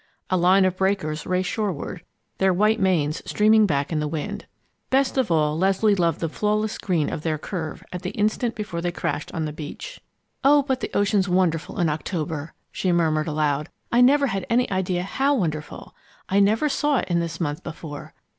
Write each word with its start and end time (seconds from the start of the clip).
A 0.31 0.35
line 0.37 0.65
of 0.65 0.77
breakers 0.77 1.27
raced 1.27 1.51
shoreward, 1.51 2.03
their 2.39 2.51
white 2.51 2.79
manes 2.79 3.21
streaming 3.29 3.67
back 3.67 3.91
in 3.93 3.99
the 3.99 4.07
wind. 4.07 4.47
Best 4.89 5.15
of 5.15 5.29
all, 5.29 5.55
Leslie 5.55 5.93
loved 5.93 6.21
the 6.21 6.27
flawless 6.27 6.79
green 6.79 7.13
of 7.13 7.21
their 7.21 7.37
curve 7.37 7.83
at 7.93 8.01
the 8.01 8.09
instant 8.09 8.55
before 8.55 8.81
they 8.81 8.91
crashed 8.91 9.31
on 9.31 9.45
the 9.45 9.53
beach. 9.53 10.01
"Oh, 10.43 10.63
but 10.63 10.79
the 10.79 10.89
ocean's 10.97 11.29
wonderful 11.29 11.79
in 11.79 11.87
October!" 11.87 12.55
she 12.71 12.91
murmured 12.91 13.27
aloud. 13.27 13.69
"I 13.91 14.01
never 14.01 14.25
had 14.25 14.43
any 14.49 14.67
idea 14.71 15.03
how 15.03 15.35
wonderful. 15.35 15.93
I 16.27 16.39
never 16.39 16.67
saw 16.67 16.97
it 16.97 17.07
in 17.07 17.19
this 17.19 17.39
month 17.39 17.61
before. 17.63 18.15